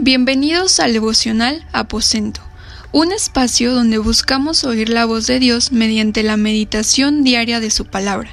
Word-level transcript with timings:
Bienvenidos 0.00 0.78
al 0.78 0.92
devocional 0.92 1.66
Aposento, 1.72 2.40
un 2.92 3.10
espacio 3.10 3.74
donde 3.74 3.98
buscamos 3.98 4.62
oír 4.62 4.90
la 4.90 5.06
voz 5.06 5.26
de 5.26 5.40
Dios 5.40 5.72
mediante 5.72 6.22
la 6.22 6.36
meditación 6.36 7.24
diaria 7.24 7.58
de 7.58 7.72
su 7.72 7.84
palabra. 7.84 8.30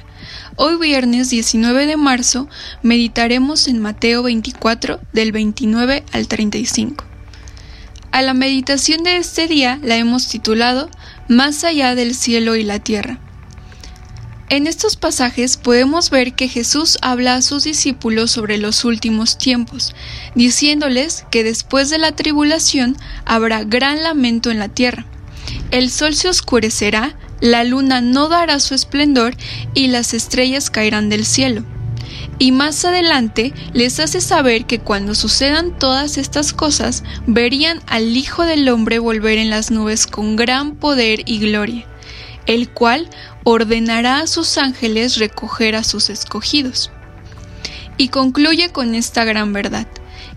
Hoy 0.54 0.76
viernes 0.76 1.28
19 1.28 1.86
de 1.86 1.96
marzo 1.96 2.48
meditaremos 2.84 3.66
en 3.66 3.80
Mateo 3.80 4.22
24 4.22 5.00
del 5.12 5.32
29 5.32 6.04
al 6.12 6.28
35. 6.28 7.04
A 8.12 8.22
la 8.22 8.32
meditación 8.32 9.02
de 9.02 9.16
este 9.16 9.48
día 9.48 9.80
la 9.82 9.96
hemos 9.96 10.28
titulado 10.28 10.88
Más 11.26 11.64
allá 11.64 11.96
del 11.96 12.14
cielo 12.14 12.54
y 12.54 12.62
la 12.62 12.78
tierra. 12.78 13.18
En 14.48 14.68
estos 14.68 14.94
pasajes 14.94 15.56
podemos 15.56 16.10
ver 16.10 16.34
que 16.34 16.46
Jesús 16.46 16.98
habla 17.02 17.34
a 17.34 17.42
sus 17.42 17.64
discípulos 17.64 18.30
sobre 18.30 18.58
los 18.58 18.84
últimos 18.84 19.38
tiempos, 19.38 19.92
diciéndoles 20.36 21.24
que 21.32 21.42
después 21.42 21.90
de 21.90 21.98
la 21.98 22.12
tribulación 22.12 22.96
habrá 23.24 23.64
gran 23.64 24.04
lamento 24.04 24.52
en 24.52 24.60
la 24.60 24.68
tierra. 24.68 25.04
El 25.72 25.90
sol 25.90 26.14
se 26.14 26.28
oscurecerá, 26.28 27.16
la 27.40 27.64
luna 27.64 28.00
no 28.00 28.28
dará 28.28 28.60
su 28.60 28.76
esplendor 28.76 29.36
y 29.74 29.88
las 29.88 30.14
estrellas 30.14 30.70
caerán 30.70 31.08
del 31.08 31.26
cielo. 31.26 31.64
Y 32.38 32.52
más 32.52 32.84
adelante 32.84 33.52
les 33.72 33.98
hace 33.98 34.20
saber 34.20 34.66
que 34.66 34.78
cuando 34.78 35.16
sucedan 35.16 35.76
todas 35.76 36.18
estas 36.18 36.52
cosas, 36.52 37.02
verían 37.26 37.82
al 37.88 38.16
Hijo 38.16 38.44
del 38.44 38.68
Hombre 38.68 39.00
volver 39.00 39.38
en 39.38 39.50
las 39.50 39.72
nubes 39.72 40.06
con 40.06 40.36
gran 40.36 40.76
poder 40.76 41.22
y 41.26 41.40
gloria 41.40 41.84
el 42.46 42.68
cual 42.68 43.08
ordenará 43.44 44.20
a 44.20 44.26
sus 44.26 44.58
ángeles 44.58 45.18
recoger 45.18 45.74
a 45.76 45.84
sus 45.84 46.10
escogidos. 46.10 46.90
Y 47.96 48.08
concluye 48.08 48.70
con 48.70 48.94
esta 48.94 49.24
gran 49.24 49.52
verdad. 49.52 49.86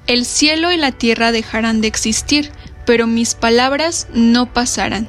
El 0.08 0.26
cielo 0.26 0.72
y 0.72 0.78
la 0.78 0.92
tierra 0.92 1.32
dejarán 1.32 1.82
de 1.82 1.88
existir, 1.88 2.52
pero 2.86 3.06
mis 3.06 3.36
palabras 3.36 4.08
no 4.14 4.52
pasarán. 4.52 5.08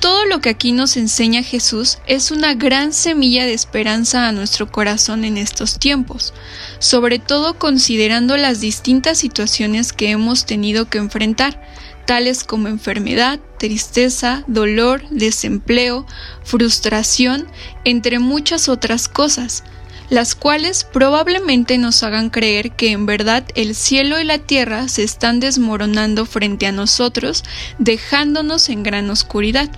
Todo 0.00 0.24
lo 0.24 0.40
que 0.40 0.48
aquí 0.48 0.72
nos 0.72 0.96
enseña 0.96 1.42
Jesús 1.42 1.98
es 2.06 2.30
una 2.30 2.54
gran 2.54 2.94
semilla 2.94 3.44
de 3.44 3.52
esperanza 3.52 4.26
a 4.26 4.32
nuestro 4.32 4.72
corazón 4.72 5.26
en 5.26 5.36
estos 5.36 5.78
tiempos, 5.78 6.32
sobre 6.78 7.18
todo 7.18 7.58
considerando 7.58 8.38
las 8.38 8.60
distintas 8.60 9.18
situaciones 9.18 9.92
que 9.92 10.10
hemos 10.10 10.46
tenido 10.46 10.88
que 10.88 10.96
enfrentar, 10.96 11.62
tales 12.06 12.44
como 12.44 12.68
enfermedad, 12.68 13.40
tristeza, 13.60 14.42
dolor, 14.46 15.02
desempleo, 15.10 16.06
frustración, 16.42 17.46
entre 17.84 18.18
muchas 18.18 18.70
otras 18.70 19.06
cosas, 19.06 19.64
las 20.08 20.34
cuales 20.34 20.84
probablemente 20.84 21.76
nos 21.76 22.02
hagan 22.02 22.30
creer 22.30 22.72
que 22.72 22.90
en 22.90 23.04
verdad 23.04 23.44
el 23.56 23.74
cielo 23.74 24.18
y 24.18 24.24
la 24.24 24.38
tierra 24.38 24.88
se 24.88 25.02
están 25.02 25.40
desmoronando 25.40 26.24
frente 26.24 26.66
a 26.66 26.72
nosotros, 26.72 27.44
dejándonos 27.78 28.70
en 28.70 28.82
gran 28.82 29.10
oscuridad. 29.10 29.68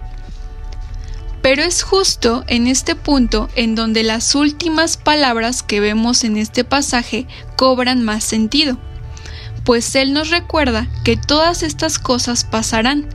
Pero 1.43 1.65
es 1.65 1.83
justo 1.83 2.45
en 2.47 2.69
este 2.69 2.95
punto 2.95 3.49
en 3.57 3.75
donde 3.75 4.05
las 4.05 4.37
últimas 4.37 4.97
palabras 4.97 5.65
que 5.65 5.81
vemos 5.81 6.23
en 6.23 6.37
este 6.37 6.63
pasaje 6.63 7.27
cobran 7.57 8.05
más 8.05 8.23
sentido 8.23 8.79
pues 9.65 9.95
Él 9.95 10.13
nos 10.13 10.31
recuerda 10.31 10.89
que 11.05 11.17
todas 11.17 11.63
estas 11.63 11.99
cosas 11.99 12.45
pasarán, 12.45 13.09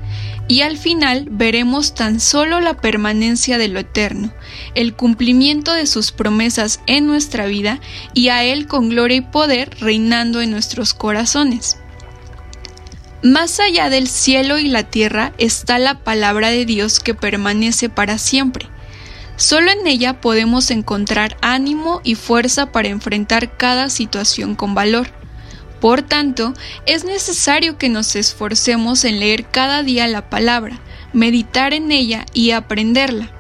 y 0.47 0.61
al 0.61 0.77
final 0.77 1.27
veremos 1.29 1.93
tan 1.93 2.19
solo 2.19 2.61
la 2.61 2.75
permanencia 2.75 3.57
de 3.57 3.67
lo 3.67 3.79
eterno, 3.79 4.33
el 4.75 4.93
cumplimiento 4.95 5.73
de 5.73 5.85
sus 5.87 6.11
promesas 6.11 6.79
en 6.87 7.05
nuestra 7.05 7.47
vida 7.47 7.81
y 8.13 8.29
a 8.29 8.43
Él 8.43 8.67
con 8.67 8.89
gloria 8.89 9.17
y 9.17 9.21
poder 9.21 9.75
reinando 9.81 10.41
en 10.41 10.51
nuestros 10.51 10.93
corazones. 10.93 11.77
Más 13.23 13.59
allá 13.59 13.89
del 13.89 14.07
cielo 14.07 14.59
y 14.59 14.69
la 14.69 14.83
tierra 14.83 15.33
está 15.37 15.79
la 15.79 15.99
palabra 16.03 16.49
de 16.49 16.65
Dios 16.65 16.99
que 16.99 17.13
permanece 17.13 17.89
para 17.89 18.17
siempre. 18.17 18.67
Solo 19.35 19.69
en 19.71 19.85
ella 19.85 20.21
podemos 20.21 20.71
encontrar 20.71 21.35
ánimo 21.41 21.99
y 22.03 22.15
fuerza 22.15 22.71
para 22.71 22.87
enfrentar 22.87 23.57
cada 23.57 23.89
situación 23.89 24.55
con 24.55 24.75
valor. 24.75 25.09
Por 25.79 26.01
tanto, 26.01 26.53
es 26.85 27.03
necesario 27.03 27.77
que 27.77 27.89
nos 27.89 28.15
esforcemos 28.15 29.03
en 29.03 29.19
leer 29.19 29.45
cada 29.45 29.83
día 29.83 30.07
la 30.07 30.29
palabra, 30.29 30.79
meditar 31.13 31.73
en 31.73 31.91
ella 31.91 32.25
y 32.33 32.51
aprenderla. 32.51 33.31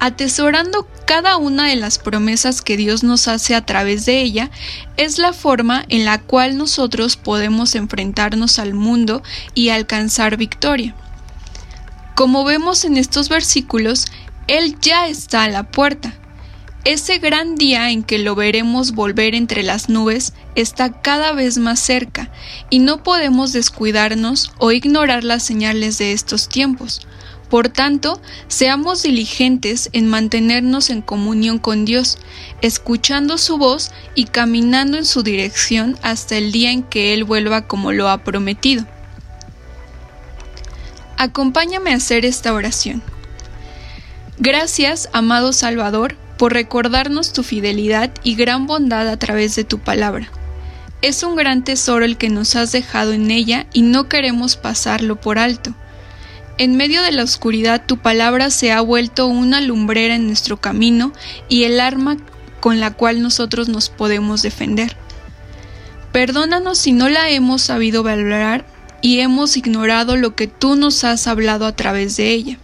Atesorando 0.00 0.88
cada 1.06 1.36
una 1.36 1.68
de 1.68 1.76
las 1.76 1.98
promesas 1.98 2.62
que 2.62 2.76
Dios 2.76 3.02
nos 3.02 3.28
hace 3.28 3.54
a 3.54 3.64
través 3.64 4.06
de 4.06 4.22
ella, 4.22 4.50
es 4.96 5.18
la 5.18 5.32
forma 5.32 5.84
en 5.88 6.04
la 6.04 6.18
cual 6.20 6.56
nosotros 6.56 7.16
podemos 7.16 7.74
enfrentarnos 7.74 8.58
al 8.58 8.74
mundo 8.74 9.22
y 9.54 9.68
alcanzar 9.68 10.36
victoria. 10.36 10.94
Como 12.14 12.44
vemos 12.44 12.84
en 12.84 12.96
estos 12.96 13.28
versículos, 13.28 14.06
Él 14.46 14.76
ya 14.80 15.08
está 15.08 15.44
a 15.44 15.48
la 15.48 15.64
puerta 15.64 16.14
ese 16.84 17.18
gran 17.18 17.54
día 17.54 17.90
en 17.90 18.02
que 18.02 18.18
lo 18.18 18.34
veremos 18.34 18.92
volver 18.92 19.34
entre 19.34 19.62
las 19.62 19.88
nubes 19.88 20.34
está 20.54 21.00
cada 21.00 21.32
vez 21.32 21.56
más 21.56 21.80
cerca 21.80 22.30
y 22.68 22.78
no 22.78 23.02
podemos 23.02 23.52
descuidarnos 23.52 24.52
o 24.58 24.70
ignorar 24.70 25.24
las 25.24 25.42
señales 25.42 25.96
de 25.96 26.12
estos 26.12 26.48
tiempos. 26.48 27.06
Por 27.48 27.68
tanto, 27.68 28.20
seamos 28.48 29.02
diligentes 29.02 29.88
en 29.92 30.08
mantenernos 30.08 30.90
en 30.90 31.02
comunión 31.02 31.58
con 31.58 31.84
Dios, 31.84 32.18
escuchando 32.62 33.38
su 33.38 33.58
voz 33.58 33.90
y 34.14 34.24
caminando 34.24 34.98
en 34.98 35.04
su 35.04 35.22
dirección 35.22 35.96
hasta 36.02 36.36
el 36.36 36.52
día 36.52 36.70
en 36.70 36.82
que 36.82 37.14
Él 37.14 37.24
vuelva 37.24 37.66
como 37.66 37.92
lo 37.92 38.08
ha 38.08 38.24
prometido. 38.24 38.86
Acompáñame 41.16 41.92
a 41.92 41.96
hacer 41.96 42.24
esta 42.24 42.52
oración. 42.52 43.02
Gracias, 44.38 45.08
amado 45.12 45.52
Salvador, 45.52 46.16
por 46.44 46.52
recordarnos 46.52 47.32
tu 47.32 47.42
fidelidad 47.42 48.10
y 48.22 48.34
gran 48.34 48.66
bondad 48.66 49.08
a 49.08 49.16
través 49.16 49.56
de 49.56 49.64
tu 49.64 49.78
palabra. 49.78 50.28
Es 51.00 51.22
un 51.22 51.36
gran 51.36 51.64
tesoro 51.64 52.04
el 52.04 52.18
que 52.18 52.28
nos 52.28 52.54
has 52.54 52.70
dejado 52.70 53.14
en 53.14 53.30
ella 53.30 53.64
y 53.72 53.80
no 53.80 54.10
queremos 54.10 54.56
pasarlo 54.56 55.18
por 55.18 55.38
alto. 55.38 55.74
En 56.58 56.76
medio 56.76 57.02
de 57.02 57.12
la 57.12 57.22
oscuridad 57.22 57.86
tu 57.86 57.96
palabra 57.96 58.50
se 58.50 58.72
ha 58.72 58.82
vuelto 58.82 59.26
una 59.26 59.62
lumbrera 59.62 60.16
en 60.16 60.26
nuestro 60.26 60.58
camino 60.58 61.14
y 61.48 61.64
el 61.64 61.80
arma 61.80 62.18
con 62.60 62.78
la 62.78 62.90
cual 62.90 63.22
nosotros 63.22 63.70
nos 63.70 63.88
podemos 63.88 64.42
defender. 64.42 64.98
Perdónanos 66.12 66.76
si 66.76 66.92
no 66.92 67.08
la 67.08 67.30
hemos 67.30 67.62
sabido 67.62 68.02
valorar 68.02 68.66
y 69.00 69.20
hemos 69.20 69.56
ignorado 69.56 70.18
lo 70.18 70.36
que 70.36 70.46
tú 70.46 70.76
nos 70.76 71.04
has 71.04 71.26
hablado 71.26 71.64
a 71.64 71.74
través 71.74 72.18
de 72.18 72.32
ella. 72.32 72.58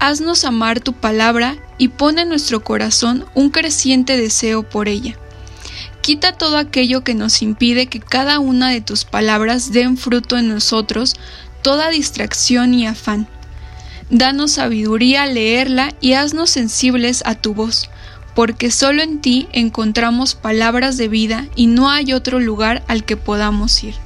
Haznos 0.00 0.44
amar 0.44 0.80
tu 0.80 0.92
palabra 0.92 1.56
y 1.76 1.88
pone 1.88 2.22
en 2.22 2.28
nuestro 2.28 2.62
corazón 2.62 3.24
un 3.34 3.50
creciente 3.50 4.16
deseo 4.16 4.62
por 4.62 4.88
ella. 4.88 5.16
Quita 6.02 6.32
todo 6.32 6.56
aquello 6.56 7.02
que 7.02 7.14
nos 7.14 7.42
impide 7.42 7.86
que 7.86 8.00
cada 8.00 8.38
una 8.38 8.70
de 8.70 8.80
tus 8.80 9.04
palabras 9.04 9.72
den 9.72 9.96
fruto 9.96 10.38
en 10.38 10.48
nosotros, 10.48 11.16
toda 11.62 11.90
distracción 11.90 12.74
y 12.74 12.86
afán. 12.86 13.26
Danos 14.08 14.52
sabiduría 14.52 15.24
al 15.24 15.34
leerla 15.34 15.92
y 16.00 16.12
haznos 16.12 16.50
sensibles 16.50 17.22
a 17.26 17.34
tu 17.34 17.52
voz, 17.52 17.90
porque 18.34 18.70
solo 18.70 19.02
en 19.02 19.20
ti 19.20 19.48
encontramos 19.52 20.36
palabras 20.36 20.96
de 20.96 21.08
vida 21.08 21.48
y 21.56 21.66
no 21.66 21.90
hay 21.90 22.12
otro 22.12 22.38
lugar 22.38 22.84
al 22.86 23.04
que 23.04 23.16
podamos 23.16 23.82
ir. 23.82 23.96